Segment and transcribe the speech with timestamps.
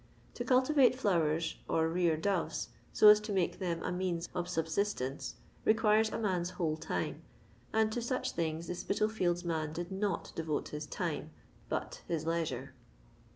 [0.33, 4.65] To cultivate flowers, or rear doves, so as to make them a means of sub
[4.65, 7.21] sistence, requires a man's whole time,
[7.71, 11.29] and to such things the Spitalfields man did not devote his time,
[11.69, 12.73] but his leisure.